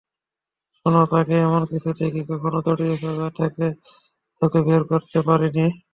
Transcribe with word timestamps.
শোন, 0.77 0.95
তোকে 1.03 1.35
এমন 1.41 1.61
কিছুতে 1.71 2.05
কি 2.13 2.21
কখনো 2.29 2.57
জড়িয়েছি 2.67 3.07
যার 3.11 3.33
থেকে 3.39 3.65
তোকে 4.41 4.59
বের 4.67 4.81
করতে 4.91 5.19
পারিনি? 5.27 5.65